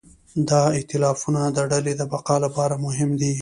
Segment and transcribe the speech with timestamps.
[0.49, 3.29] دا ایتلافونه د ډلې د بقا لپاره مهم دي.